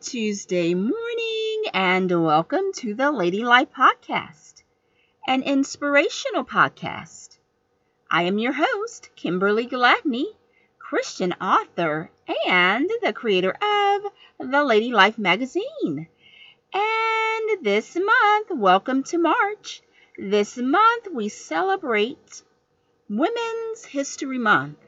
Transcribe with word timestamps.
Tuesday 0.00 0.74
morning 0.74 1.64
and 1.74 2.08
welcome 2.22 2.72
to 2.76 2.94
the 2.94 3.10
Lady 3.10 3.42
Life 3.42 3.66
Podcast, 3.76 4.62
an 5.26 5.42
inspirational 5.42 6.44
podcast. 6.44 7.36
I 8.08 8.22
am 8.22 8.38
your 8.38 8.52
host, 8.52 9.10
Kimberly 9.16 9.66
Gladney, 9.66 10.26
Christian 10.78 11.32
author 11.40 12.12
and 12.46 12.88
the 13.02 13.12
creator 13.12 13.50
of 13.50 14.02
the 14.38 14.62
Lady 14.62 14.92
Life 14.92 15.18
magazine. 15.18 16.06
And 16.72 17.64
this 17.64 17.96
month, 17.96 18.50
welcome 18.52 19.02
to 19.02 19.18
March. 19.18 19.82
This 20.16 20.56
month 20.56 21.08
we 21.12 21.28
celebrate 21.28 22.44
Women's 23.10 23.84
History 23.84 24.38
Month. 24.38 24.78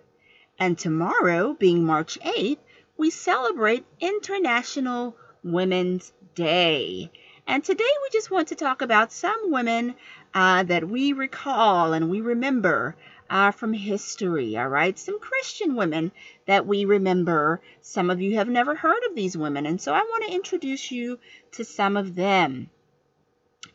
And 0.57 0.79
tomorrow, 0.79 1.57
being 1.59 1.85
March 1.85 2.17
8th, 2.21 2.59
we 3.01 3.09
celebrate 3.09 3.87
International 3.98 5.16
Women's 5.43 6.12
Day. 6.34 7.11
And 7.47 7.65
today 7.65 7.83
we 8.02 8.11
just 8.12 8.30
want 8.30 8.48
to 8.48 8.55
talk 8.55 8.83
about 8.83 9.11
some 9.11 9.51
women 9.51 9.95
uh, 10.34 10.65
that 10.65 10.87
we 10.87 11.15
recall 11.15 11.95
and 11.95 12.11
we 12.11 12.20
remember 12.20 12.95
uh, 13.30 13.52
from 13.52 13.73
history, 13.73 14.55
all 14.59 14.69
right? 14.69 14.98
Some 14.98 15.19
Christian 15.19 15.77
women 15.77 16.12
that 16.45 16.66
we 16.66 16.84
remember. 16.84 17.62
Some 17.80 18.11
of 18.11 18.20
you 18.20 18.37
have 18.37 18.51
never 18.51 18.75
heard 18.75 19.03
of 19.09 19.17
these 19.17 19.34
women, 19.34 19.64
and 19.64 19.80
so 19.80 19.95
I 19.95 20.03
want 20.03 20.25
to 20.27 20.34
introduce 20.34 20.92
you 20.92 21.19
to 21.53 21.64
some 21.64 21.97
of 21.97 22.14
them. 22.14 22.69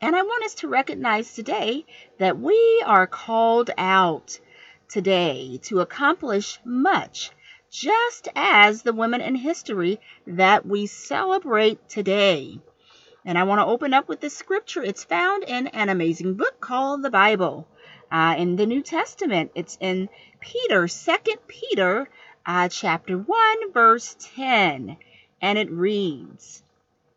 And 0.02 0.16
I 0.16 0.22
want 0.22 0.46
us 0.46 0.54
to 0.56 0.68
recognize 0.68 1.34
today 1.34 1.88
that 2.20 2.38
we 2.38 2.84
are 2.86 3.08
called 3.08 3.72
out 3.76 4.40
today 4.88 5.60
to 5.64 5.80
accomplish 5.80 6.60
much 6.64 7.32
just 7.76 8.30
as 8.38 8.84
the 8.84 8.94
women 8.94 9.20
in 9.20 9.36
history 9.36 10.00
that 10.26 10.66
we 10.66 10.86
celebrate 10.86 11.90
today. 11.90 12.58
And 13.26 13.38
I 13.38 13.44
want 13.44 13.60
to 13.60 13.66
open 13.66 13.94
up 13.94 14.08
with 14.08 14.22
this 14.22 14.34
scripture. 14.34 14.82
It's 14.82 15.04
found 15.04 15.44
in 15.44 15.68
an 15.68 15.90
amazing 15.90 16.36
book 16.36 16.62
called 16.62 17.04
the 17.04 17.10
Bible. 17.10 17.68
Uh, 18.10 18.36
in 18.38 18.56
the 18.56 18.66
New 18.66 18.82
Testament, 18.82 19.52
it's 19.56 19.78
in 19.82 20.08
Peter, 20.40 20.88
Second 20.88 21.40
Peter, 21.48 22.08
uh, 22.46 22.70
chapter 22.70 23.18
1, 23.18 23.74
verse 23.74 24.16
10. 24.36 24.96
And 25.42 25.58
it 25.58 25.70
reads, 25.70 26.64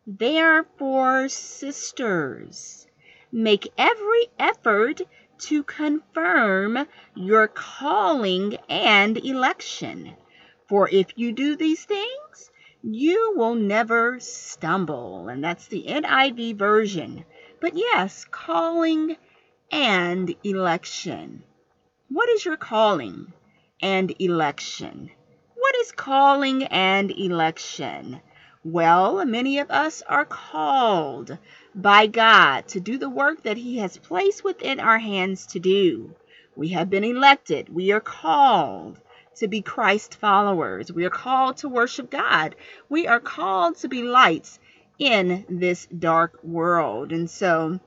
Therefore, 0.05 1.29
sisters, 1.29 2.85
make 3.31 3.71
every 3.77 4.27
effort 4.37 4.99
to 5.37 5.63
confirm 5.63 6.85
your 7.15 7.47
calling 7.47 8.57
and 8.67 9.17
election. 9.17 10.15
For 10.69 10.87
if 10.87 11.07
you 11.15 11.31
do 11.31 11.55
these 11.55 11.83
things, 11.83 12.51
you 12.83 13.33
will 13.35 13.55
never 13.55 14.19
stumble. 14.19 15.27
And 15.27 15.43
that's 15.43 15.65
the 15.65 15.85
NIV 15.87 16.57
version. 16.57 17.25
But 17.59 17.75
yes, 17.75 18.23
calling 18.29 19.17
and 19.71 20.35
election. 20.43 21.41
What 22.07 22.29
is 22.29 22.45
your 22.45 22.55
calling 22.55 23.33
and 23.81 24.13
election? 24.19 25.09
What 25.55 25.75
is 25.77 25.91
calling 25.91 26.63
and 26.65 27.09
election? 27.09 28.21
Well, 28.63 29.25
many 29.25 29.57
of 29.57 29.71
us 29.71 30.03
are 30.03 30.25
called 30.25 31.35
by 31.73 32.05
God 32.05 32.67
to 32.67 32.79
do 32.79 32.99
the 32.99 33.09
work 33.09 33.41
that 33.41 33.57
He 33.57 33.79
has 33.79 33.97
placed 33.97 34.43
within 34.43 34.79
our 34.79 34.99
hands 34.99 35.47
to 35.47 35.59
do. 35.59 36.13
We 36.55 36.69
have 36.69 36.91
been 36.91 37.03
elected. 37.03 37.69
We 37.73 37.91
are 37.91 37.99
called 37.99 38.99
to 39.39 39.47
be 39.47 39.61
Christ 39.61 40.15
followers. 40.15 40.91
We 40.91 41.05
are 41.05 41.09
called 41.09 41.57
to 41.57 41.69
worship 41.69 42.09
God. 42.09 42.55
We 42.87 43.07
are 43.07 43.19
called 43.19 43.77
to 43.77 43.87
be 43.87 44.03
lights 44.03 44.59
in 44.97 45.45
this 45.49 45.85
dark 45.87 46.43
world. 46.43 47.11
And 47.11 47.29
so, 47.29 47.79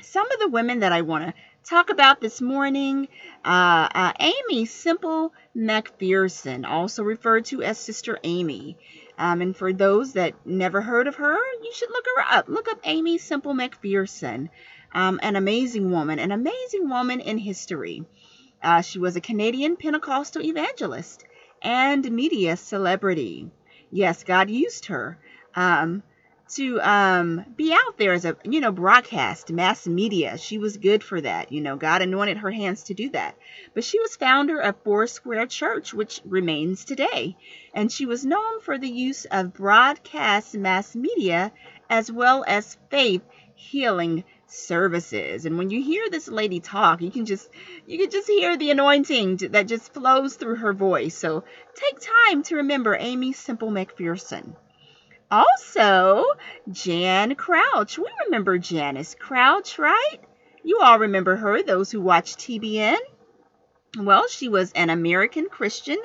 some 0.00 0.30
of 0.30 0.38
the 0.38 0.48
women 0.48 0.80
that 0.80 0.92
I 0.92 1.02
want 1.02 1.26
to 1.26 1.34
talk 1.64 1.90
about 1.90 2.20
this 2.20 2.40
morning 2.40 3.08
uh, 3.44 3.88
uh, 3.94 4.12
Aimee 4.18 4.66
Semple 4.66 5.32
McPherson, 5.56 6.68
also 6.68 7.02
referred 7.04 7.44
to 7.46 7.62
as 7.62 7.78
Sister 7.78 8.18
Amy. 8.24 8.76
Um, 9.18 9.40
and 9.40 9.56
for 9.56 9.72
those 9.72 10.12
that 10.12 10.34
never 10.44 10.82
heard 10.82 11.06
of 11.06 11.14
her, 11.14 11.36
you 11.62 11.72
should 11.72 11.90
look 11.90 12.04
her 12.16 12.24
up. 12.36 12.48
Look 12.48 12.68
up 12.68 12.80
Aimee 12.84 13.18
Semple 13.18 13.54
McPherson, 13.54 14.50
um, 14.92 15.20
an 15.22 15.36
amazing 15.36 15.90
woman, 15.90 16.18
an 16.18 16.32
amazing 16.32 16.88
woman 16.88 17.20
in 17.20 17.38
history. 17.38 18.04
Uh, 18.62 18.80
she 18.80 18.98
was 18.98 19.16
a 19.16 19.20
Canadian 19.20 19.76
Pentecostal 19.76 20.42
evangelist 20.42 21.24
and 21.62 22.10
media 22.10 22.56
celebrity. 22.56 23.50
Yes, 23.90 24.24
God 24.24 24.50
used 24.50 24.86
her 24.86 25.18
um, 25.54 26.02
to 26.54 26.80
um, 26.80 27.44
be 27.56 27.72
out 27.72 27.98
there 27.98 28.12
as 28.12 28.24
a, 28.24 28.36
you 28.44 28.60
know, 28.60 28.72
broadcast, 28.72 29.50
mass 29.50 29.86
media. 29.86 30.38
She 30.38 30.58
was 30.58 30.76
good 30.76 31.02
for 31.02 31.20
that. 31.20 31.50
You 31.52 31.60
know, 31.60 31.76
God 31.76 32.02
anointed 32.02 32.38
her 32.38 32.50
hands 32.50 32.84
to 32.84 32.94
do 32.94 33.10
that. 33.10 33.36
But 33.74 33.84
she 33.84 33.98
was 33.98 34.16
founder 34.16 34.58
of 34.60 34.76
Foursquare 34.84 35.46
Church, 35.46 35.92
which 35.92 36.20
remains 36.24 36.84
today. 36.84 37.36
And 37.74 37.90
she 37.90 38.06
was 38.06 38.24
known 38.24 38.60
for 38.60 38.78
the 38.78 38.88
use 38.88 39.24
of 39.24 39.54
broadcast 39.54 40.54
mass 40.54 40.94
media 40.94 41.52
as 41.88 42.10
well 42.10 42.44
as 42.46 42.78
faith 42.90 43.22
healing 43.54 44.24
services. 44.46 45.46
And 45.46 45.58
when 45.58 45.70
you 45.70 45.82
hear 45.82 46.08
this 46.10 46.28
lady 46.28 46.60
talk, 46.60 47.02
you 47.02 47.10
can 47.10 47.26
just 47.26 47.48
you 47.86 47.98
can 47.98 48.10
just 48.10 48.28
hear 48.28 48.56
the 48.56 48.70
anointing 48.70 49.36
that 49.50 49.66
just 49.66 49.92
flows 49.92 50.36
through 50.36 50.56
her 50.56 50.72
voice. 50.72 51.16
So 51.16 51.44
take 51.74 51.98
time 52.28 52.42
to 52.44 52.56
remember 52.56 52.96
Aimee 52.96 53.32
Semple 53.32 53.70
McPherson. 53.70 54.54
Also, 55.30 56.24
Jan 56.70 57.34
Crouch. 57.34 57.98
We 57.98 58.08
remember 58.26 58.58
Janice 58.58 59.16
Crouch, 59.18 59.78
right? 59.78 60.20
You 60.62 60.80
all 60.80 61.00
remember 61.00 61.36
her, 61.36 61.62
those 61.62 61.90
who 61.90 62.00
watch 62.00 62.36
TBN. 62.36 62.98
Well, 63.98 64.28
she 64.28 64.48
was 64.48 64.72
an 64.72 64.90
American 64.90 65.48
Christian 65.48 65.98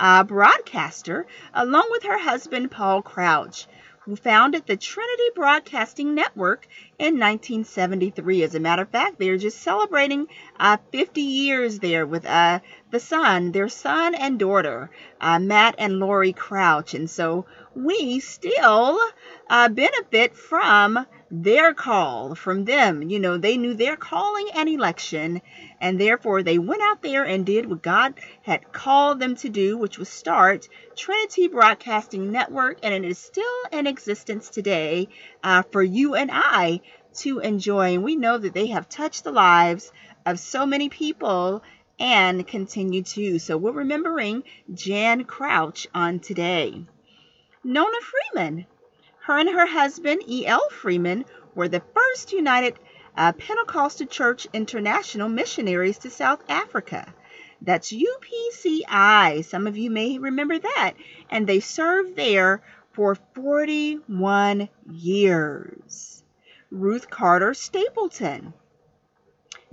uh, 0.00 0.24
broadcaster 0.24 1.26
along 1.52 1.88
with 1.90 2.04
her 2.04 2.18
husband, 2.18 2.70
Paul 2.70 3.02
Crouch 3.02 3.66
who 4.04 4.16
founded 4.16 4.66
the 4.66 4.76
Trinity 4.76 5.30
Broadcasting 5.34 6.14
Network 6.14 6.66
in 6.98 7.18
1973. 7.18 8.42
As 8.42 8.54
a 8.54 8.60
matter 8.60 8.82
of 8.82 8.90
fact, 8.90 9.18
they're 9.18 9.38
just 9.38 9.62
celebrating 9.62 10.26
uh, 10.60 10.76
50 10.92 11.22
years 11.22 11.78
there 11.78 12.06
with 12.06 12.26
uh, 12.26 12.60
the 12.90 13.00
son, 13.00 13.52
their 13.52 13.68
son 13.68 14.14
and 14.14 14.38
daughter, 14.38 14.90
uh, 15.20 15.38
Matt 15.38 15.76
and 15.78 16.00
Lori 16.00 16.34
Crouch. 16.34 16.92
And 16.92 17.08
so 17.08 17.46
we 17.74 18.20
still 18.20 19.00
uh, 19.48 19.70
benefit 19.70 20.36
from 20.36 21.06
their 21.42 21.74
call 21.74 22.34
from 22.34 22.64
them. 22.64 23.02
You 23.02 23.18
know, 23.18 23.36
they 23.36 23.56
knew 23.56 23.74
their 23.74 23.96
calling 23.96 24.48
and 24.54 24.68
election, 24.68 25.42
and 25.80 26.00
therefore 26.00 26.42
they 26.42 26.58
went 26.58 26.82
out 26.82 27.02
there 27.02 27.24
and 27.24 27.44
did 27.44 27.66
what 27.66 27.82
God 27.82 28.14
had 28.42 28.72
called 28.72 29.18
them 29.18 29.34
to 29.36 29.48
do, 29.48 29.76
which 29.76 29.98
was 29.98 30.08
start 30.08 30.68
Trinity 30.96 31.48
Broadcasting 31.48 32.30
Network, 32.30 32.78
and 32.82 32.94
it 32.94 33.04
is 33.04 33.18
still 33.18 33.44
in 33.72 33.86
existence 33.86 34.48
today 34.48 35.08
uh, 35.42 35.62
for 35.72 35.82
you 35.82 36.14
and 36.14 36.30
I 36.32 36.80
to 37.14 37.40
enjoy. 37.40 37.94
And 37.94 38.04
we 38.04 38.14
know 38.14 38.38
that 38.38 38.54
they 38.54 38.68
have 38.68 38.88
touched 38.88 39.24
the 39.24 39.32
lives 39.32 39.90
of 40.24 40.38
so 40.38 40.66
many 40.66 40.88
people 40.88 41.62
and 41.98 42.46
continue 42.46 43.02
to. 43.02 43.38
So 43.38 43.56
we're 43.56 43.72
remembering 43.72 44.44
Jan 44.72 45.24
Crouch 45.24 45.86
on 45.94 46.20
today. 46.20 46.84
Nona 47.64 47.98
Freeman 48.02 48.66
her 49.24 49.38
and 49.38 49.48
her 49.48 49.66
husband, 49.66 50.22
E.L. 50.28 50.68
Freeman, 50.70 51.24
were 51.54 51.68
the 51.68 51.82
first 51.94 52.32
United 52.32 52.74
uh, 53.16 53.32
Pentecostal 53.32 54.06
Church 54.06 54.46
International 54.52 55.30
missionaries 55.30 55.96
to 55.98 56.10
South 56.10 56.42
Africa. 56.46 57.10
That's 57.62 57.90
UPCI. 57.90 59.42
Some 59.46 59.66
of 59.66 59.78
you 59.78 59.90
may 59.90 60.18
remember 60.18 60.58
that. 60.58 60.92
And 61.30 61.46
they 61.46 61.60
served 61.60 62.16
there 62.16 62.62
for 62.92 63.14
41 63.34 64.68
years. 64.90 66.22
Ruth 66.70 67.08
Carter 67.08 67.54
Stapleton. 67.54 68.52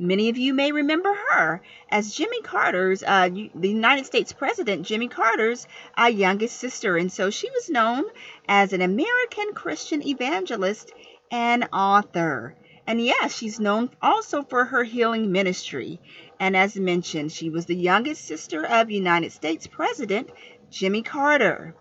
Many 0.03 0.29
of 0.29 0.37
you 0.39 0.55
may 0.55 0.71
remember 0.71 1.13
her 1.13 1.61
as 1.87 2.15
Jimmy 2.15 2.41
Carter's, 2.41 3.03
uh, 3.03 3.29
the 3.29 3.69
United 3.69 4.07
States 4.07 4.33
President 4.33 4.83
Jimmy 4.83 5.07
Carter's 5.07 5.67
uh, 5.95 6.05
youngest 6.05 6.57
sister. 6.57 6.97
And 6.97 7.11
so 7.11 7.29
she 7.29 7.51
was 7.51 7.69
known 7.69 8.05
as 8.47 8.73
an 8.73 8.81
American 8.81 9.53
Christian 9.53 10.01
evangelist 10.01 10.91
and 11.29 11.69
author. 11.71 12.55
And 12.87 12.99
yes, 12.99 13.37
she's 13.37 13.59
known 13.59 13.91
also 14.01 14.41
for 14.41 14.65
her 14.65 14.83
healing 14.83 15.31
ministry. 15.31 16.01
And 16.39 16.57
as 16.57 16.75
mentioned, 16.75 17.31
she 17.31 17.51
was 17.51 17.67
the 17.67 17.75
youngest 17.75 18.25
sister 18.25 18.65
of 18.65 18.89
United 18.89 19.31
States 19.31 19.67
President 19.67 20.31
Jimmy 20.71 21.03
Carter. 21.03 21.75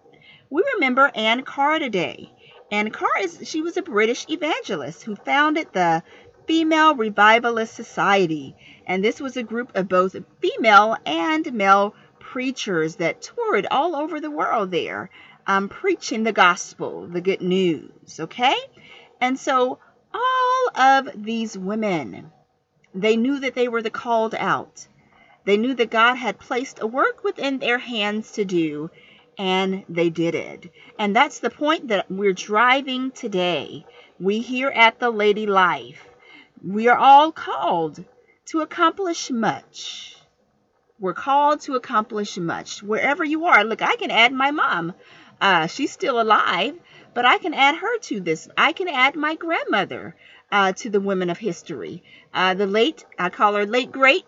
We 0.51 0.63
remember 0.75 1.11
Anne 1.15 1.43
Carr 1.43 1.79
today. 1.79 2.31
Anne 2.71 2.91
Carr 2.91 3.19
is 3.21 3.41
she 3.45 3.63
was 3.63 3.79
a 3.79 3.83
British 3.83 4.27
evangelist 4.29 5.05
who 5.05 5.17
founded 5.17 5.69
the 5.73 6.03
Female 6.51 6.97
Revivalist 6.97 7.73
Society, 7.73 8.57
and 8.85 9.05
this 9.05 9.21
was 9.21 9.37
a 9.37 9.43
group 9.45 9.71
of 9.77 9.89
both 9.89 10.17
female 10.41 10.97
and 11.07 11.53
male 11.53 11.95
preachers 12.19 12.97
that 12.97 13.23
toured 13.23 13.69
all 13.71 13.95
over 13.95 14.19
the 14.19 14.33
world 14.33 14.73
there, 14.73 15.11
um, 15.47 15.69
preaching 15.69 16.25
the 16.25 16.33
gospel, 16.33 17.07
the 17.07 17.21
good 17.21 17.41
news, 17.41 18.19
okay? 18.19 18.57
And 19.21 19.39
so 19.39 19.79
all 20.13 20.71
of 20.75 21.11
these 21.15 21.57
women, 21.57 22.33
they 22.97 23.17
knew 23.17 23.39
that 23.39 23.55
they 23.55 23.69
were 23.69 23.83
the 23.83 23.89
called 23.89 24.35
out. 24.35 24.89
They 25.45 25.57
knew 25.57 25.75
that 25.75 25.91
God 25.91 26.17
had 26.17 26.41
placed 26.41 26.83
a 26.83 26.87
work 26.89 27.23
within 27.23 27.61
their 27.61 27.79
hands 27.79 28.33
to 28.33 28.45
do, 28.45 28.91
and 29.39 29.85
they 29.89 30.11
did 30.11 30.35
it. 30.35 30.69
And 30.99 31.15
that's 31.15 31.39
the 31.39 31.51
point 31.51 31.87
that 31.89 32.11
we're 32.11 32.33
driving 32.33 33.13
today. 33.13 33.87
We 34.19 34.41
here 34.41 34.71
at 34.71 34.99
the 34.99 35.11
Lady 35.11 35.47
Life, 35.47 36.10
we 36.63 36.89
are 36.89 36.99
all 36.99 37.33
called 37.33 38.05
to 38.47 38.61
accomplish 38.61 39.31
much. 39.31 40.17
We're 40.99 41.15
called 41.15 41.61
to 41.63 41.77
accomplish 41.77 42.37
much. 42.37 42.83
Wherever 42.83 43.25
you 43.25 43.47
are, 43.47 43.65
look, 43.65 43.81
I 43.81 43.97
can 43.97 44.11
add 44.11 44.33
my 44.33 44.51
mom. 44.51 44.93
Uh, 45.41 45.67
she's 45.67 45.93
still 45.93 46.21
alive, 46.21 46.79
but 47.15 47.25
I 47.25 47.39
can 47.39 47.55
add 47.55 47.77
her 47.77 47.99
to 48.01 48.21
this. 48.21 48.49
I 48.59 48.73
can 48.73 48.89
add 48.89 49.17
my 49.17 49.37
grandmother 49.37 50.15
uh, 50.53 50.73
to 50.75 50.91
the 50.91 51.01
women 51.01 51.31
of 51.31 51.39
history. 51.39 52.03
Uh, 52.35 52.53
the 52.55 52.67
late, 52.67 53.07
I 53.19 53.31
call 53.31 53.55
her 53.55 53.65
late 53.65 53.91
great 53.91 54.27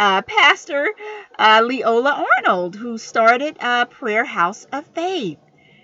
uh, 0.00 0.22
Pastor 0.22 0.88
uh, 1.38 1.62
Leola 1.64 2.26
Arnold, 2.38 2.74
who 2.74 2.98
started 2.98 3.56
a 3.60 3.86
Prayer 3.86 4.24
House 4.24 4.66
of 4.72 4.86
Faith. 4.86 5.38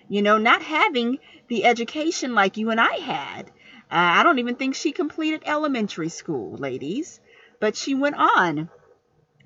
You 0.09 0.23
know, 0.23 0.39
not 0.39 0.63
having 0.63 1.19
the 1.49 1.65
education 1.65 2.35
like 2.35 2.57
you 2.57 2.71
and 2.71 2.81
I 2.81 2.97
had. 2.97 3.53
Uh, 3.91 4.19
I 4.19 4.23
don't 4.23 4.39
even 4.39 4.57
think 4.57 4.75
she 4.75 4.93
completed 4.93 5.43
elementary 5.47 6.09
school, 6.09 6.57
ladies, 6.57 7.21
but 7.61 7.77
she 7.77 7.95
went 7.95 8.17
on 8.17 8.69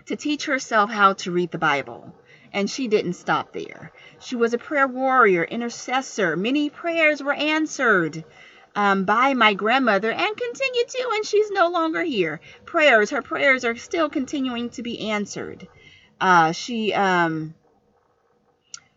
to 0.07 0.17
teach 0.17 0.47
herself 0.47 0.91
how 0.91 1.13
to 1.15 1.31
read 1.31 1.51
the 1.51 1.59
Bible. 1.59 2.15
And 2.53 2.69
she 2.69 2.89
didn't 2.89 3.13
stop 3.13 3.53
there. 3.53 3.93
She 4.19 4.35
was 4.35 4.55
a 4.55 4.59
prayer 4.59 4.89
warrior, 4.89 5.45
intercessor. 5.45 6.37
Many 6.37 6.69
prayers 6.69 7.23
were 7.23 7.35
answered 7.35 8.25
um, 8.75 9.05
by 9.05 9.35
my 9.35 9.55
grandmother 9.55 10.11
and 10.11 10.37
continue 10.37 10.85
to, 10.85 11.11
and 11.15 11.25
she's 11.25 11.51
no 11.51 11.69
longer 11.69 12.03
here. 12.03 12.41
Prayers, 12.65 13.11
her 13.11 13.23
prayers 13.23 13.65
are 13.65 13.77
still 13.77 14.09
continuing 14.09 14.71
to 14.71 14.83
be 14.83 15.11
answered. 15.11 15.69
Uh, 16.21 16.53
she 16.53 16.93
um, 16.93 17.55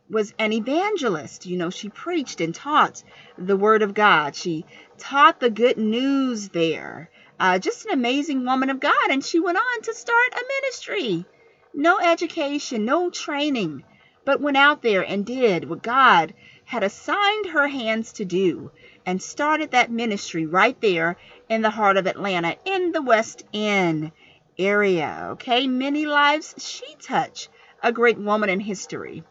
was 0.10 0.34
an 0.38 0.54
evangelist. 0.54 1.46
You 1.46 1.58
know, 1.58 1.70
she 1.70 1.90
preached 1.90 2.42
and 2.42 2.54
taught 2.54 3.04
the 3.38 3.58
Word 3.58 3.82
of 3.82 3.94
God. 3.94 4.36
She 4.36 4.66
taught 4.98 5.40
the 5.40 5.50
good 5.50 5.78
news 5.78 6.50
there. 6.50 7.10
Uh, 7.40 7.60
just 7.60 7.86
an 7.86 7.92
amazing 7.92 8.46
woman 8.46 8.70
of 8.70 8.80
God. 8.80 9.10
And 9.10 9.24
she 9.24 9.40
went 9.40 9.58
on 9.58 9.82
to 9.84 9.94
start 9.94 10.34
a 10.34 10.44
ministry. 10.62 11.26
No 11.74 12.00
education, 12.00 12.86
no 12.86 13.10
training, 13.10 13.84
but 14.26 14.42
went 14.42 14.58
out 14.58 14.82
there 14.82 15.02
and 15.02 15.26
did 15.26 15.68
what 15.68 15.82
God 15.82 16.34
had 16.66 16.84
assigned 16.84 17.48
her 17.48 17.68
hands 17.68 18.14
to 18.14 18.26
do 18.26 18.72
and 19.06 19.22
started 19.22 19.72
that 19.72 19.92
ministry 19.92 20.46
right 20.46 20.80
there 20.82 21.18
in 21.50 21.62
the 21.62 21.70
heart 21.70 21.98
of 21.98 22.08
Atlanta 22.08 22.56
in 22.66 22.92
the 22.92 23.02
West 23.02 23.44
End 23.54 24.12
area. 24.58 25.30
Okay, 25.32 25.68
many 25.68 26.06
lives 26.06 26.56
she 26.58 26.96
touched, 27.02 27.50
a 27.82 27.92
great 27.92 28.18
woman 28.18 28.50
in 28.50 28.60
history. 28.60 29.24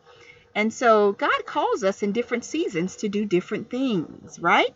And 0.55 0.73
so 0.73 1.13
God 1.13 1.47
calls 1.47 1.83
us 1.83 2.03
in 2.03 2.13
different 2.13 2.45
seasons 2.45 2.97
to 2.97 3.09
do 3.09 3.25
different 3.25 3.71
things, 3.71 4.39
right? 4.39 4.75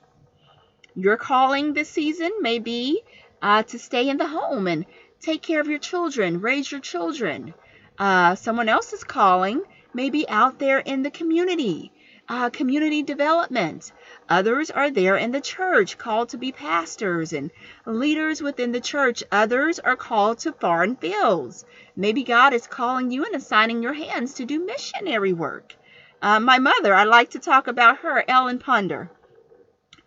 Your 0.95 1.17
calling 1.17 1.75
this 1.75 1.91
season 1.91 2.33
may 2.41 2.59
be 2.59 3.03
uh, 3.43 3.63
to 3.65 3.79
stay 3.79 4.09
in 4.09 4.17
the 4.17 4.27
home 4.27 4.67
and 4.67 4.87
take 5.21 5.43
care 5.43 5.61
of 5.61 5.69
your 5.69 5.79
children, 5.79 6.41
raise 6.41 6.71
your 6.71 6.81
children. 6.81 7.53
Uh, 7.99 8.35
someone 8.35 8.69
else's 8.69 9.05
calling 9.05 9.63
may 9.93 10.11
be 10.11 10.29
out 10.29 10.59
there 10.59 10.79
in 10.79 11.03
the 11.03 11.11
community, 11.11 11.93
uh, 12.29 12.51
community 12.51 13.03
development, 13.03 13.93
Others 14.29 14.73
are 14.73 14.91
there 14.91 15.17
in 15.17 15.31
the 15.31 15.41
church, 15.41 15.99
called 15.99 16.31
to 16.31 16.37
be 16.37 16.51
pastors 16.51 17.33
and 17.33 17.51
leaders 17.85 18.43
within 18.43 18.73
the 18.73 18.81
church. 18.81 19.23
Others 19.31 19.79
are 19.79 19.97
called 19.97 20.39
to 20.39 20.53
foreign 20.53 20.97
fields. 20.97 21.65
Maybe 21.95 22.25
God 22.25 22.53
is 22.53 22.67
calling 22.67 23.11
you 23.11 23.25
and 23.25 23.37
assigning 23.37 23.83
your 23.83 23.93
hands 23.93 24.35
to 24.35 24.45
do 24.45 24.65
missionary 24.65 25.33
work. 25.33 25.77
Uh, 26.21 26.41
my 26.41 26.59
mother, 26.59 26.93
I 26.93 27.05
like 27.05 27.31
to 27.31 27.39
talk 27.39 27.69
about 27.69 27.99
her, 27.99 28.25
Ellen 28.27 28.59
Ponder. 28.59 29.11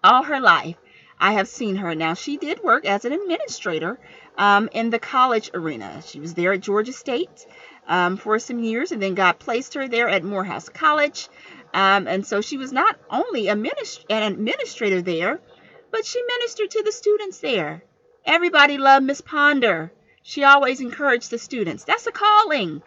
All 0.04 0.24
her 0.24 0.42
life, 0.42 0.76
I 1.20 1.34
have 1.34 1.48
seen 1.48 1.78
her. 1.78 1.96
Now, 1.96 2.14
she 2.14 2.38
did 2.38 2.62
work 2.62 2.86
as 2.86 3.06
an 3.06 3.14
administrator 3.14 4.00
um, 4.38 4.70
in 4.74 4.90
the 4.90 5.00
college 5.00 5.52
arena. 5.54 6.02
She 6.06 6.20
was 6.20 6.34
there 6.34 6.54
at 6.54 6.62
Georgia 6.62 6.94
State 6.94 7.46
um, 7.88 8.18
for 8.18 8.40
some 8.40 8.60
years 8.60 8.92
and 8.92 9.02
then 9.02 9.16
God 9.16 9.40
placed 9.40 9.74
her 9.74 9.88
there 9.88 10.08
at 10.08 10.24
Morehouse 10.24 10.70
College. 10.70 11.28
Um, 11.74 12.08
and 12.08 12.26
so 12.26 12.42
she 12.42 12.58
was 12.58 12.72
not 12.72 12.98
only 13.10 13.48
a 13.48 13.56
minist- 13.56 14.06
an 14.10 14.34
administrator 14.34 15.02
there, 15.02 15.40
but 15.92 16.06
she 16.06 16.22
ministered 16.24 16.72
to 16.72 16.84
the 16.84 16.92
students 16.92 17.40
there. 17.40 17.84
Everybody 18.26 18.78
loved 18.78 19.06
Miss 19.06 19.22
Ponder. 19.22 19.92
She 20.24 20.44
always 20.44 20.82
encouraged 20.82 21.32
the 21.32 21.38
students. 21.38 21.84
That's 21.84 22.08
a 22.08 22.12
calling. 22.12 22.82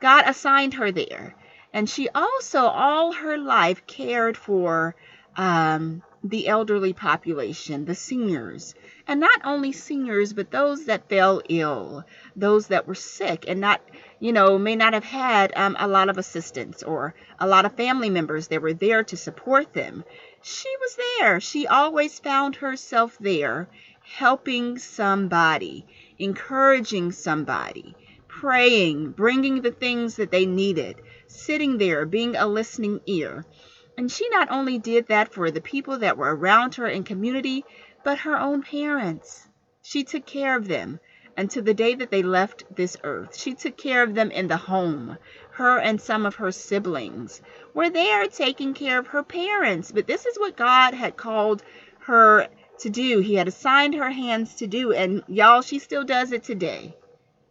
God 0.00 0.24
assigned 0.26 0.74
her 0.74 0.90
there. 0.92 1.34
And 1.72 1.88
she 1.88 2.08
also, 2.08 2.60
all 2.60 3.12
her 3.12 3.36
life, 3.36 3.86
cared 3.86 4.36
for 4.36 4.94
um, 5.36 6.02
the 6.24 6.48
elderly 6.48 6.92
population, 6.92 7.84
the 7.84 7.94
seniors. 7.94 8.74
And 9.06 9.20
not 9.20 9.40
only 9.44 9.72
seniors, 9.72 10.32
but 10.32 10.50
those 10.50 10.86
that 10.86 11.08
fell 11.08 11.42
ill, 11.48 12.04
those 12.36 12.68
that 12.68 12.86
were 12.86 12.94
sick 12.94 13.44
and 13.48 13.60
not 13.60 13.80
you 14.20 14.32
know, 14.32 14.58
may 14.58 14.74
not 14.74 14.94
have 14.94 15.04
had 15.04 15.52
um, 15.54 15.76
a 15.78 15.86
lot 15.86 16.08
of 16.08 16.18
assistance 16.18 16.82
or 16.82 17.14
a 17.38 17.46
lot 17.46 17.64
of 17.64 17.74
family 17.74 18.10
members 18.10 18.48
that 18.48 18.62
were 18.62 18.72
there 18.72 19.04
to 19.04 19.16
support 19.16 19.72
them. 19.72 20.04
She 20.42 20.68
was 20.80 20.96
there. 20.96 21.40
She 21.40 21.66
always 21.66 22.18
found 22.18 22.56
herself 22.56 23.16
there, 23.20 23.68
helping 24.02 24.78
somebody, 24.78 25.86
encouraging 26.18 27.12
somebody, 27.12 27.94
praying, 28.26 29.12
bringing 29.12 29.62
the 29.62 29.70
things 29.70 30.16
that 30.16 30.32
they 30.32 30.46
needed, 30.46 30.96
sitting 31.28 31.78
there, 31.78 32.04
being 32.04 32.34
a 32.34 32.46
listening 32.46 33.00
ear. 33.06 33.44
And 33.98 34.12
she 34.12 34.28
not 34.28 34.52
only 34.52 34.78
did 34.78 35.08
that 35.08 35.34
for 35.34 35.50
the 35.50 35.60
people 35.60 35.98
that 35.98 36.16
were 36.16 36.32
around 36.32 36.76
her 36.76 36.86
in 36.86 37.02
community, 37.02 37.64
but 38.04 38.20
her 38.20 38.38
own 38.38 38.62
parents. 38.62 39.48
She 39.82 40.04
took 40.04 40.24
care 40.24 40.56
of 40.56 40.68
them 40.68 41.00
until 41.36 41.64
the 41.64 41.74
day 41.74 41.96
that 41.96 42.08
they 42.08 42.22
left 42.22 42.62
this 42.72 42.96
earth. 43.02 43.36
She 43.36 43.54
took 43.54 43.76
care 43.76 44.04
of 44.04 44.14
them 44.14 44.30
in 44.30 44.46
the 44.46 44.56
home. 44.56 45.18
Her 45.50 45.80
and 45.80 46.00
some 46.00 46.26
of 46.26 46.36
her 46.36 46.52
siblings 46.52 47.42
were 47.74 47.90
there 47.90 48.28
taking 48.28 48.72
care 48.72 49.00
of 49.00 49.08
her 49.08 49.24
parents. 49.24 49.90
But 49.90 50.06
this 50.06 50.26
is 50.26 50.38
what 50.38 50.56
God 50.56 50.94
had 50.94 51.16
called 51.16 51.64
her 52.02 52.46
to 52.78 52.90
do. 52.90 53.18
He 53.18 53.34
had 53.34 53.48
assigned 53.48 53.96
her 53.96 54.10
hands 54.10 54.54
to 54.56 54.68
do. 54.68 54.92
And 54.92 55.24
y'all, 55.26 55.62
she 55.62 55.80
still 55.80 56.04
does 56.04 56.30
it 56.30 56.44
today. 56.44 56.94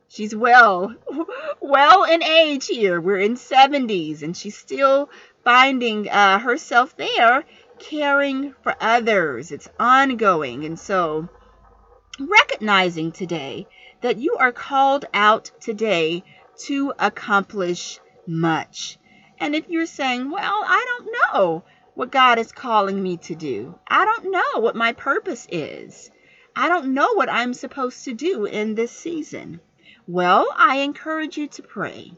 She's 0.10 0.34
well, 0.34 0.96
well 1.60 2.06
in 2.06 2.24
age 2.24 2.68
here. 2.68 3.02
We're 3.02 3.18
in 3.18 3.36
70s 3.36 4.24
and 4.24 4.38
she's 4.38 4.56
still 4.56 5.10
finding 5.48 6.10
uh, 6.10 6.38
herself 6.38 6.98
there 6.98 7.46
caring 7.80 8.54
for 8.64 8.76
others. 8.82 9.50
It's 9.50 9.70
ongoing. 9.80 10.66
And 10.66 10.78
so 10.78 11.30
recognizing 12.20 13.14
today 13.14 13.66
that 14.02 14.18
you 14.18 14.36
are 14.36 14.52
called 14.52 15.06
out 15.14 15.50
today 15.62 16.26
to 16.66 16.92
accomplish 17.00 18.02
much. 18.28 18.98
And 19.40 19.56
if 19.56 19.70
you're 19.70 19.86
saying, 19.86 20.30
well, 20.30 20.64
I 20.68 20.86
don't 20.86 21.14
know 21.14 21.64
what 21.94 22.12
God 22.12 22.40
is 22.40 22.52
calling 22.52 23.02
me 23.02 23.16
to 23.16 23.34
do, 23.34 23.80
I 23.88 24.04
don't 24.04 24.30
know 24.30 24.60
what 24.60 24.76
my 24.76 24.92
purpose 24.92 25.48
is, 25.50 26.12
I 26.58 26.68
don't 26.68 26.94
know 26.94 27.14
what 27.14 27.32
I'm 27.32 27.54
supposed 27.54 28.04
to 28.04 28.14
do 28.14 28.44
in 28.44 28.76
this 28.76 28.92
season. 28.92 29.62
Well, 30.10 30.54
I 30.58 30.80
encourage 30.80 31.38
you 31.38 31.48
to 31.48 31.64
pray. 31.64 32.12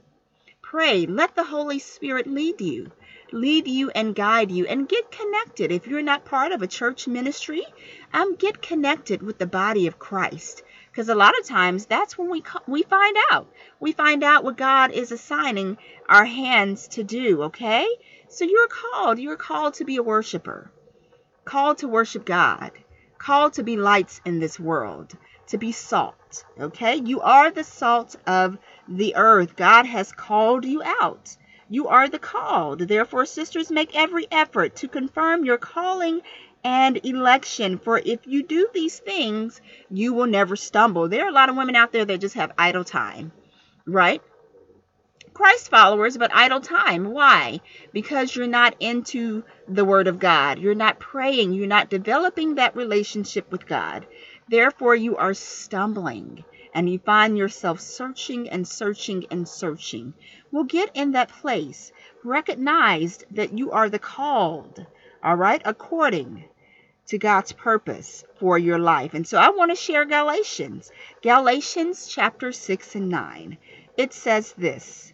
Pray, 0.63 1.05
let 1.05 1.35
the 1.35 1.43
Holy 1.43 1.77
Spirit 1.77 2.25
lead 2.25 2.59
you 2.59 2.91
lead 3.31 3.67
you 3.67 3.89
and 3.91 4.15
guide 4.15 4.51
you 4.51 4.65
and 4.65 4.89
get 4.89 5.11
connected. 5.11 5.71
If 5.71 5.87
you're 5.87 6.01
not 6.01 6.25
part 6.25 6.51
of 6.51 6.61
a 6.61 6.67
church 6.67 7.07
ministry, 7.07 7.65
um, 8.13 8.35
get 8.35 8.61
connected 8.61 9.21
with 9.21 9.37
the 9.37 9.45
body 9.45 9.87
of 9.87 9.99
Christ. 9.99 10.63
Because 10.91 11.09
a 11.09 11.15
lot 11.15 11.37
of 11.39 11.45
times 11.45 11.85
that's 11.85 12.17
when 12.17 12.29
we 12.29 12.43
we 12.67 12.83
find 12.83 13.15
out. 13.31 13.47
We 13.79 13.91
find 13.91 14.23
out 14.23 14.43
what 14.43 14.57
God 14.57 14.91
is 14.91 15.11
assigning 15.11 15.77
our 16.07 16.25
hands 16.25 16.87
to 16.89 17.03
do, 17.03 17.43
okay? 17.43 17.87
So 18.27 18.43
you're 18.45 18.67
called. 18.67 19.19
You're 19.19 19.37
called 19.37 19.75
to 19.75 19.85
be 19.85 19.97
a 19.97 20.03
worshiper. 20.03 20.71
Called 21.45 21.79
to 21.79 21.87
worship 21.87 22.25
God. 22.25 22.71
Called 23.17 23.53
to 23.53 23.63
be 23.63 23.77
lights 23.77 24.19
in 24.25 24.39
this 24.39 24.59
world. 24.59 25.15
To 25.47 25.57
be 25.57 25.71
salt, 25.71 26.45
okay? 26.59 26.95
You 26.95 27.21
are 27.21 27.49
the 27.49 27.63
salt 27.63 28.15
of 28.27 28.57
the 28.87 29.15
earth. 29.15 29.55
God 29.55 29.85
has 29.85 30.11
called 30.11 30.65
you 30.65 30.83
out. 30.83 31.35
You 31.71 31.87
are 31.87 32.09
the 32.09 32.17
called. 32.17 32.79
Therefore, 32.79 33.25
sisters, 33.27 33.69
make 33.69 33.95
every 33.95 34.27
effort 34.31 34.77
to 34.77 34.87
confirm 34.87 35.45
your 35.45 35.59
calling 35.59 36.21
and 36.63 36.99
election. 37.05 37.77
For 37.77 38.01
if 38.03 38.25
you 38.25 38.41
do 38.41 38.67
these 38.73 38.97
things, 38.97 39.61
you 39.89 40.13
will 40.13 40.25
never 40.25 40.55
stumble. 40.55 41.07
There 41.07 41.25
are 41.25 41.29
a 41.29 41.33
lot 41.33 41.49
of 41.49 41.55
women 41.55 41.75
out 41.75 41.91
there 41.91 42.05
that 42.05 42.21
just 42.21 42.35
have 42.35 42.51
idle 42.57 42.83
time, 42.83 43.31
right? 43.85 44.21
Christ 45.31 45.69
followers, 45.69 46.17
but 46.17 46.35
idle 46.35 46.59
time. 46.59 47.11
Why? 47.11 47.61
Because 47.93 48.35
you're 48.35 48.47
not 48.47 48.75
into 48.79 49.43
the 49.67 49.85
Word 49.85 50.07
of 50.07 50.19
God. 50.19 50.57
You're 50.57 50.73
not 50.75 50.99
praying. 50.99 51.53
You're 51.53 51.67
not 51.67 51.89
developing 51.89 52.55
that 52.55 52.75
relationship 52.75 53.51
with 53.51 53.67
God. 53.67 54.07
Therefore, 54.49 54.95
you 54.95 55.17
are 55.17 55.35
stumbling 55.35 56.43
and 56.73 56.89
you 56.89 56.99
find 56.99 57.37
yourself 57.37 57.79
searching 57.79 58.49
and 58.49 58.67
searching 58.67 59.25
and 59.31 59.47
searching. 59.47 60.13
Well, 60.51 60.63
get 60.63 60.91
in 60.93 61.11
that 61.11 61.29
place. 61.29 61.91
Recognize 62.23 63.23
that 63.31 63.57
you 63.57 63.71
are 63.71 63.89
the 63.89 63.99
called, 63.99 64.85
all 65.23 65.35
right, 65.35 65.61
according 65.65 66.45
to 67.07 67.17
God's 67.17 67.51
purpose 67.51 68.23
for 68.39 68.57
your 68.57 68.77
life. 68.77 69.13
And 69.13 69.27
so 69.27 69.37
I 69.37 69.49
want 69.49 69.71
to 69.71 69.75
share 69.75 70.05
Galatians, 70.05 70.91
Galatians 71.21 72.07
chapter 72.07 72.51
6 72.51 72.95
and 72.95 73.09
9. 73.09 73.57
It 73.97 74.13
says 74.13 74.53
this. 74.53 75.13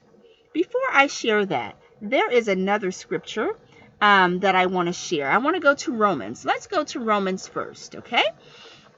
Before 0.54 0.82
I 0.92 1.08
share 1.08 1.46
that, 1.46 1.78
there 2.02 2.30
is 2.30 2.48
another 2.48 2.92
scripture 2.92 3.56
um, 4.02 4.40
that 4.40 4.56
I 4.56 4.66
want 4.66 4.88
to 4.88 4.94
share. 4.94 5.30
I 5.30 5.38
want 5.38 5.56
to 5.56 5.62
go 5.62 5.74
to 5.76 5.92
Romans. 5.92 6.46
Let's 6.46 6.68
go 6.68 6.84
to 6.84 7.00
Romans 7.00 7.48
first, 7.48 7.96
okay? 7.96 8.24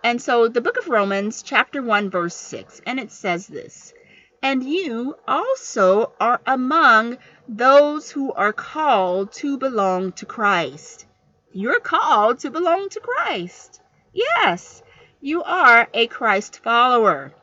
And 0.08 0.22
so 0.22 0.48
the 0.48 0.62
book 0.62 0.78
of 0.78 0.88
Romans, 0.88 1.44
chapter 1.44 1.82
1, 1.82 2.10
verse 2.10 2.34
6, 2.34 2.80
and 2.86 2.98
it 2.98 3.12
says 3.12 3.46
this 3.46 3.94
And 4.42 4.64
you 4.64 5.18
also 5.28 6.14
are 6.18 6.40
among 6.46 7.18
those 7.46 8.10
who 8.10 8.32
are 8.32 8.54
called 8.54 9.34
to 9.34 9.58
belong 9.58 10.14
to 10.14 10.26
Christ. 10.26 11.06
You're 11.52 11.82
called 11.82 12.40
to 12.40 12.50
belong 12.50 12.88
to 12.92 13.02
Christ. 13.02 13.82
Yes, 14.14 14.82
you 15.20 15.44
are 15.44 15.90
a 15.94 16.08
Christ 16.08 16.64
follower. 16.64 17.34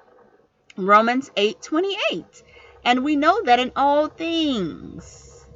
Romans 0.79 1.31
8:28. 1.37 2.43
And 2.83 3.05
we 3.05 3.15
know 3.15 3.43
that 3.43 3.61
in 3.61 3.73
all 3.77 4.09
things 4.09 5.47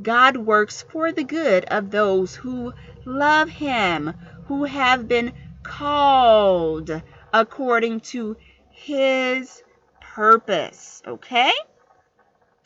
God 0.00 0.36
works 0.36 0.82
for 0.82 1.10
the 1.10 1.24
good 1.24 1.64
of 1.64 1.90
those 1.90 2.36
who 2.36 2.72
love 3.04 3.48
him, 3.48 4.14
who 4.46 4.62
have 4.62 5.08
been 5.08 5.32
called 5.66 7.02
according 7.32 8.00
to 8.00 8.36
his 8.70 9.62
purpose. 10.00 11.02
Okay? 11.06 11.52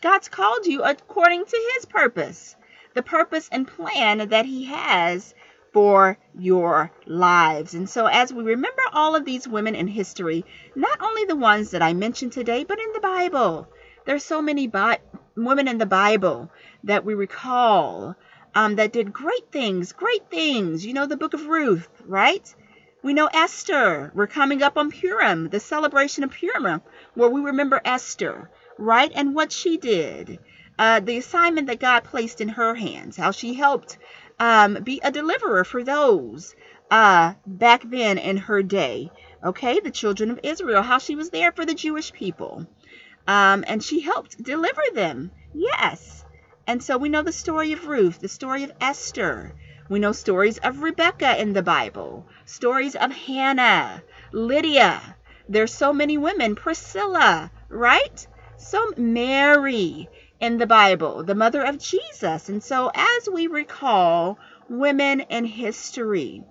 God's 0.02 0.28
called 0.28 0.66
you 0.66 0.82
according 0.82 1.44
to 1.44 1.72
his 1.74 1.84
purpose 1.86 2.56
the 2.94 3.02
purpose 3.02 3.48
and 3.52 3.66
plan 3.66 4.28
that 4.30 4.46
He 4.46 4.64
has 4.64 5.34
for 5.72 6.18
your 6.36 6.90
lives. 7.06 7.74
And 7.74 7.88
so, 7.88 8.06
as 8.06 8.32
we 8.32 8.42
remember 8.42 8.82
all 8.92 9.14
of 9.14 9.24
these 9.24 9.46
women 9.46 9.74
in 9.74 9.86
history, 9.86 10.44
not 10.74 11.00
only 11.00 11.24
the 11.24 11.36
ones 11.36 11.70
that 11.70 11.82
I 11.82 11.92
mentioned 11.92 12.32
today, 12.32 12.64
but 12.64 12.80
in 12.80 12.92
the 12.92 13.00
Bible, 13.00 13.68
there's 14.04 14.24
so 14.24 14.42
many 14.42 14.66
Bi- 14.66 14.98
women 15.36 15.68
in 15.68 15.78
the 15.78 15.86
Bible 15.86 16.50
that 16.84 17.04
we 17.04 17.14
recall 17.14 18.16
um, 18.54 18.76
that 18.76 18.92
did 18.92 19.12
great 19.12 19.52
things, 19.52 19.92
great 19.92 20.28
things. 20.30 20.84
You 20.84 20.94
know, 20.94 21.06
the 21.06 21.16
book 21.16 21.34
of 21.34 21.46
Ruth, 21.46 21.88
right? 22.04 22.52
We 23.02 23.14
know 23.14 23.28
Esther. 23.32 24.12
We're 24.14 24.26
coming 24.26 24.62
up 24.62 24.76
on 24.76 24.90
Purim, 24.90 25.48
the 25.48 25.60
celebration 25.60 26.24
of 26.24 26.30
Purim, 26.30 26.82
where 27.14 27.30
we 27.30 27.40
remember 27.40 27.80
Esther, 27.84 28.50
right? 28.78 29.10
And 29.14 29.34
what 29.34 29.52
she 29.52 29.76
did 29.76 30.38
uh, 30.80 30.98
the 30.98 31.18
assignment 31.18 31.66
that 31.66 31.78
God 31.78 32.04
placed 32.04 32.40
in 32.40 32.48
her 32.48 32.74
hands, 32.74 33.14
how 33.18 33.32
she 33.32 33.52
helped 33.52 33.98
um, 34.38 34.82
be 34.82 34.98
a 35.04 35.12
deliverer 35.12 35.62
for 35.62 35.84
those 35.84 36.54
uh, 36.90 37.34
back 37.46 37.82
then 37.84 38.16
in 38.16 38.38
her 38.38 38.62
day. 38.62 39.10
Okay, 39.44 39.80
the 39.80 39.90
children 39.90 40.30
of 40.30 40.40
Israel, 40.42 40.80
how 40.80 40.96
she 40.96 41.16
was 41.16 41.28
there 41.28 41.52
for 41.52 41.66
the 41.66 41.74
Jewish 41.74 42.14
people. 42.14 42.66
Um, 43.28 43.62
and 43.66 43.82
she 43.82 44.00
helped 44.00 44.42
deliver 44.42 44.80
them. 44.94 45.32
Yes. 45.52 46.24
And 46.66 46.82
so 46.82 46.96
we 46.96 47.10
know 47.10 47.22
the 47.22 47.32
story 47.32 47.72
of 47.72 47.86
Ruth, 47.86 48.18
the 48.18 48.28
story 48.28 48.64
of 48.64 48.72
Esther. 48.80 49.52
We 49.90 49.98
know 49.98 50.12
stories 50.12 50.56
of 50.58 50.82
Rebecca 50.82 51.42
in 51.42 51.52
the 51.52 51.64
Bible, 51.64 52.24
stories 52.44 52.94
of 52.94 53.10
Hannah, 53.10 54.04
Lydia. 54.30 55.16
There's 55.48 55.74
so 55.74 55.92
many 55.92 56.16
women, 56.16 56.54
Priscilla, 56.54 57.50
right? 57.68 58.24
So 58.56 58.92
Mary 58.96 60.08
in 60.38 60.58
the 60.58 60.66
Bible, 60.68 61.24
the 61.24 61.34
mother 61.34 61.64
of 61.64 61.78
Jesus. 61.78 62.48
And 62.48 62.62
so, 62.62 62.92
as 62.94 63.28
we 63.32 63.48
recall 63.48 64.38
women 64.68 65.22
in 65.22 65.44
history, 65.44 66.44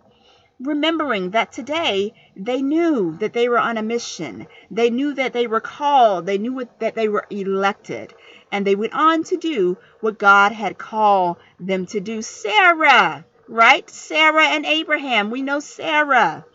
remembering 0.60 1.30
that 1.30 1.54
today 1.54 2.14
they 2.36 2.62
knew 2.62 3.16
that 3.20 3.32
they 3.32 3.48
were 3.48 3.58
on 3.58 3.78
a 3.78 3.82
mission, 3.82 4.48
they 4.70 4.90
knew 4.90 5.14
that 5.14 5.32
they 5.32 5.48
were 5.48 5.62
called, 5.62 6.26
they 6.26 6.38
knew 6.38 6.68
that 6.80 6.96
they 6.96 7.08
were 7.08 7.26
elected, 7.30 8.14
and 8.52 8.68
they 8.68 8.76
went 8.76 8.94
on 8.94 9.24
to 9.24 9.38
do 9.38 9.78
what 10.02 10.20
God 10.20 10.52
had 10.52 10.78
called 10.78 11.38
them 11.58 11.86
to 11.86 12.02
do. 12.02 12.22
Sarah, 12.22 13.24
right? 13.50 13.90
Sarah 13.90 14.46
and 14.46 14.66
Abraham. 14.66 15.32
We 15.32 15.42
know 15.42 15.60
Sarah 15.60 16.46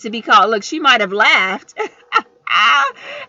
to 0.00 0.10
be 0.10 0.20
called. 0.20 0.50
Look, 0.50 0.62
she 0.62 0.80
might 0.80 1.00
have 1.00 1.12
laughed. 1.12 1.74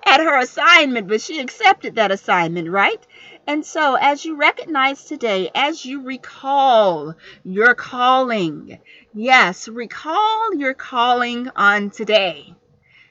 at 0.06 0.20
her 0.20 0.40
assignment, 0.40 1.08
but 1.08 1.22
she 1.22 1.40
accepted 1.40 1.96
that 1.96 2.12
assignment, 2.12 2.70
right? 2.70 3.06
And 3.48 3.66
so, 3.66 3.96
as 3.96 4.26
you 4.26 4.36
recognize 4.36 5.04
today, 5.04 5.50
as 5.54 5.86
you 5.86 6.04
recall 6.04 7.16
your 7.44 7.74
calling, 7.76 8.80
yes, 9.14 9.68
recall 9.68 10.54
your 10.56 10.74
calling 10.74 11.50
on 11.56 11.90
today. 11.92 12.56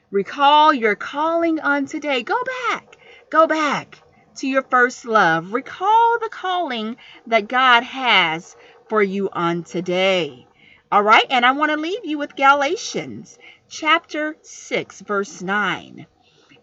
Recall 0.09 0.73
your 0.73 0.95
calling 0.95 1.59
on 1.59 1.85
today. 1.85 2.23
Go 2.23 2.37
back, 2.69 2.97
go 3.29 3.47
back 3.47 3.97
to 4.35 4.47
your 4.47 4.63
first 4.63 5.05
love. 5.05 5.53
Recall 5.53 6.19
the 6.19 6.29
calling 6.29 6.97
that 7.27 7.47
God 7.47 7.83
has 7.83 8.55
for 8.91 9.01
you 9.01 9.29
on 9.31 9.63
today. 9.63 10.45
All 10.91 11.01
right, 11.01 11.25
and 11.29 11.45
I 11.45 11.53
want 11.53 11.71
to 11.71 11.77
leave 11.77 12.03
you 12.03 12.17
with 12.17 12.35
Galatians 12.35 13.37
chapter 13.69 14.35
6, 14.41 14.99
verse 14.99 15.41
9. 15.41 16.05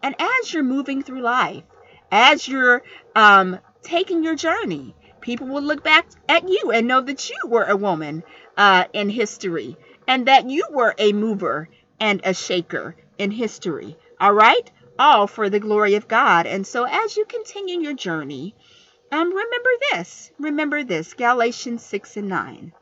And 0.03 0.15
as 0.19 0.53
you're 0.53 0.63
moving 0.63 1.03
through 1.03 1.23
life, 1.23 1.63
as 2.13 2.47
you're 2.47 2.83
um, 3.17 3.59
taking 3.83 4.23
your 4.23 4.35
journey, 4.35 4.95
people 5.23 5.47
will 5.47 5.63
look 5.63 5.83
back 5.83 6.07
at 6.29 6.47
you 6.47 6.71
and 6.71 6.87
know 6.87 7.01
that 7.01 7.31
you 7.31 7.39
were 7.47 7.65
a 7.65 7.79
woman 7.79 8.23
uh, 8.59 8.85
in 8.93 9.09
history 9.09 9.79
and 10.07 10.29
that 10.29 10.51
you 10.51 10.67
were 10.71 10.95
a 10.99 11.15
mover 11.15 11.71
and 11.99 12.21
a 12.25 12.35
shaker 12.35 12.95
in 13.17 13.31
history. 13.31 13.97
All 14.21 14.35
right? 14.35 14.71
All 14.99 15.29
for 15.29 15.49
the 15.49 15.61
glory 15.61 15.95
of 15.95 16.09
God. 16.09 16.47
And 16.47 16.67
so 16.67 16.85
as 16.85 17.17
you 17.17 17.25
continue 17.25 17.81
your 17.81 17.95
journey, 17.95 18.55
um, 19.11 19.29
remember 19.29 19.71
this. 19.93 20.31
Remember 20.39 20.85
this 20.85 21.15
Galatians 21.15 21.83
6 21.85 22.17
and 22.19 22.29
9. 22.29 22.73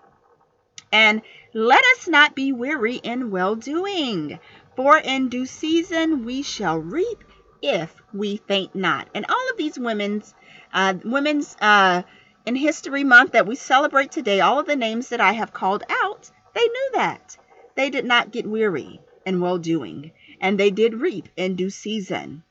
And 0.92 1.22
let 1.52 1.84
us 1.96 2.08
not 2.08 2.34
be 2.34 2.52
weary 2.52 2.96
in 2.96 3.30
well 3.30 3.54
doing, 3.54 4.38
for 4.76 4.98
in 4.98 5.28
due 5.28 5.46
season 5.46 6.24
we 6.24 6.42
shall 6.42 6.78
reap 6.78 7.24
if 7.62 7.94
we 8.12 8.36
faint 8.36 8.74
not. 8.74 9.08
And 9.14 9.26
all 9.28 9.50
of 9.50 9.56
these 9.56 9.78
women's 9.78 10.34
uh, 10.72 10.94
women's 11.04 11.56
uh, 11.60 12.02
in 12.44 12.54
History 12.54 13.04
Month 13.04 13.32
that 13.32 13.46
we 13.46 13.56
celebrate 13.56 14.12
today, 14.12 14.40
all 14.40 14.60
of 14.60 14.66
the 14.66 14.76
names 14.76 15.08
that 15.08 15.20
I 15.20 15.32
have 15.32 15.52
called 15.52 15.82
out, 15.88 16.30
they 16.54 16.66
knew 16.66 16.90
that. 16.94 17.36
They 17.74 17.90
did 17.90 18.04
not 18.04 18.30
get 18.30 18.46
weary 18.46 19.00
in 19.24 19.40
well 19.40 19.58
doing, 19.58 20.12
and 20.40 20.58
they 20.58 20.70
did 20.70 20.94
reap 20.94 21.28
in 21.36 21.56
due 21.56 21.70
season. 21.70 22.42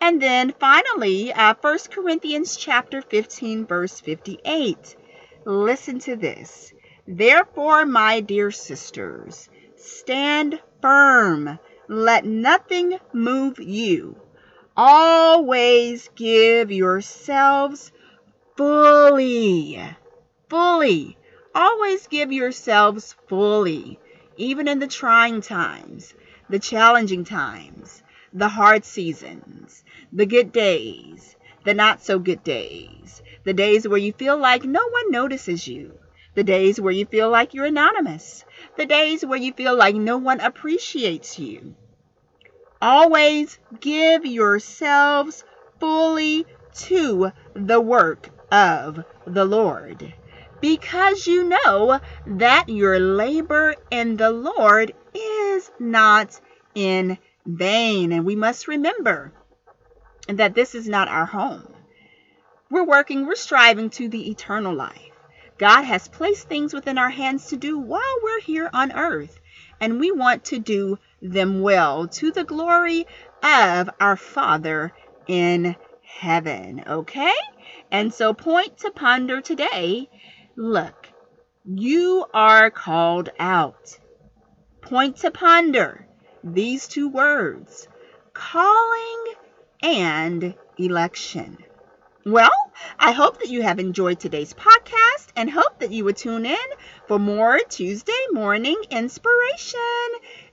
And 0.00 0.20
then 0.20 0.54
finally, 0.58 1.32
uh, 1.32 1.54
1 1.60 1.78
Corinthians 1.90 2.56
chapter 2.56 3.02
15, 3.02 3.66
verse 3.66 3.98
58. 4.00 4.96
Listen 5.44 5.98
to 6.00 6.16
this. 6.16 6.72
Therefore, 7.06 7.86
my 7.86 8.20
dear 8.20 8.50
sisters, 8.50 9.48
stand 9.76 10.60
firm. 10.82 11.58
Let 11.88 12.24
nothing 12.24 12.98
move 13.12 13.58
you. 13.60 14.16
Always 14.76 16.10
give 16.14 16.70
yourselves 16.70 17.92
fully. 18.56 19.80
Fully. 20.48 21.16
Always 21.54 22.06
give 22.08 22.32
yourselves 22.32 23.14
fully, 23.28 23.98
even 24.36 24.68
in 24.68 24.78
the 24.78 24.86
trying 24.86 25.40
times, 25.40 26.12
the 26.50 26.58
challenging 26.58 27.24
times, 27.24 28.02
the 28.32 28.48
hard 28.48 28.84
seasons, 28.84 29.84
the 30.12 30.26
good 30.26 30.52
days, 30.52 31.36
the 31.64 31.74
not 31.74 32.02
so 32.02 32.18
good 32.18 32.42
days, 32.44 33.22
the 33.44 33.52
days 33.52 33.86
where 33.86 33.98
you 33.98 34.12
feel 34.12 34.36
like 34.36 34.64
no 34.64 34.86
one 34.88 35.10
notices 35.10 35.66
you, 35.66 35.98
the 36.34 36.44
days 36.44 36.80
where 36.80 36.92
you 36.92 37.06
feel 37.06 37.30
like 37.30 37.54
you're 37.54 37.66
anonymous, 37.66 38.44
the 38.76 38.86
days 38.86 39.24
where 39.24 39.38
you 39.38 39.52
feel 39.52 39.76
like 39.76 39.94
no 39.94 40.18
one 40.18 40.40
appreciates 40.40 41.38
you. 41.38 41.74
Always 42.80 43.58
give 43.80 44.26
yourselves 44.26 45.44
fully 45.80 46.46
to 46.74 47.32
the 47.54 47.80
work 47.80 48.28
of 48.52 49.02
the 49.26 49.44
Lord, 49.44 50.12
because 50.60 51.26
you 51.26 51.44
know 51.44 52.00
that 52.26 52.68
your 52.68 53.00
labor 53.00 53.74
in 53.90 54.16
the 54.16 54.30
Lord 54.30 54.92
is 55.14 55.70
not 55.78 56.38
in 56.74 57.18
vain. 57.46 58.12
And 58.12 58.24
we 58.24 58.36
must 58.36 58.68
remember 58.68 59.32
that 60.28 60.54
this 60.54 60.74
is 60.74 60.88
not 60.88 61.08
our 61.08 61.26
home. 61.26 61.72
We're 62.70 62.84
working, 62.84 63.26
we're 63.26 63.36
striving 63.36 63.90
to 63.90 64.08
the 64.08 64.30
eternal 64.30 64.74
life. 64.74 65.10
God 65.58 65.82
has 65.82 66.08
placed 66.08 66.48
things 66.48 66.74
within 66.74 66.98
our 66.98 67.10
hands 67.10 67.46
to 67.48 67.56
do 67.56 67.78
while 67.78 68.02
we're 68.22 68.40
here 68.40 68.68
on 68.74 68.92
earth, 68.92 69.38
and 69.80 70.00
we 70.00 70.10
want 70.10 70.44
to 70.46 70.58
do 70.58 70.98
them 71.22 71.62
well 71.62 72.08
to 72.08 72.30
the 72.30 72.44
glory 72.44 73.06
of 73.42 73.88
our 74.00 74.16
Father 74.16 74.92
in 75.26 75.76
heaven. 76.02 76.82
Okay? 76.86 77.32
And 77.90 78.12
so, 78.12 78.34
point 78.34 78.78
to 78.78 78.90
ponder 78.90 79.40
today 79.40 80.10
look, 80.56 81.08
you 81.64 82.26
are 82.34 82.70
called 82.70 83.30
out. 83.38 83.98
Point 84.82 85.18
to 85.18 85.30
ponder 85.30 86.05
these 86.54 86.86
two 86.86 87.08
words 87.08 87.88
calling 88.32 89.34
and 89.82 90.54
election. 90.78 91.58
Well, 92.24 92.50
I 92.98 93.12
hope 93.12 93.40
that 93.40 93.48
you 93.48 93.62
have 93.62 93.78
enjoyed 93.78 94.20
today's 94.20 94.52
podcast 94.54 95.28
and 95.34 95.50
hope 95.50 95.80
that 95.80 95.90
you 95.90 96.04
would 96.04 96.16
tune 96.16 96.46
in 96.46 96.66
for 97.08 97.18
more 97.18 97.58
Tuesday 97.68 98.12
morning 98.30 98.76
inspiration. 98.90 99.80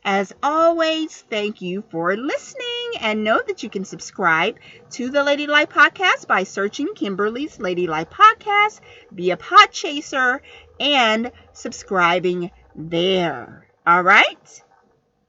As 0.04 0.34
always, 0.42 1.24
thank 1.30 1.62
you 1.62 1.84
for 1.90 2.16
listening 2.16 2.92
and 3.00 3.24
know 3.24 3.42
that 3.46 3.64
you 3.64 3.70
can 3.70 3.86
subscribe 3.86 4.58
to 4.92 5.10
the 5.10 5.24
Lady 5.24 5.48
Life 5.48 5.70
Podcast 5.70 6.28
by 6.28 6.44
searching 6.44 6.94
Kimberly's 6.96 7.60
Lady 7.60 7.88
Life 7.88 8.10
Podcast, 8.10 8.80
be 9.14 9.32
a 9.32 9.38
Podchaser, 9.38 10.40
and 10.80 11.32
subscribing 11.54 12.52
there. 12.76 13.68
All 13.86 14.02
right? 14.02 14.64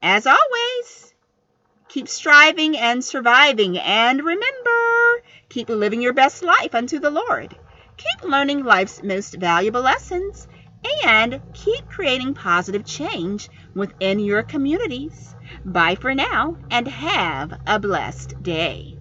As 0.04 0.25
always, 0.26 1.14
keep 1.88 2.06
striving 2.08 2.76
and 2.76 3.04
surviving, 3.04 3.78
and 3.78 4.23
remember, 4.23 4.75
Keep 5.54 5.68
living 5.68 6.02
your 6.02 6.12
best 6.12 6.42
life 6.42 6.75
unto 6.75 6.99
the 6.99 7.11
Lord. 7.11 7.56
Keep 7.96 8.28
learning 8.28 8.64
life's 8.64 9.02
most 9.04 9.34
valuable 9.34 9.82
lessons 9.82 10.49
and 11.04 11.40
keep 11.52 11.88
creating 11.88 12.34
positive 12.34 12.84
change 12.84 13.49
within 13.73 14.18
your 14.18 14.42
communities. 14.42 15.34
Bye 15.64 15.94
for 15.94 16.12
now 16.12 16.56
and 16.70 16.88
have 16.88 17.61
a 17.68 17.78
blessed 17.78 18.42
day. 18.42 18.93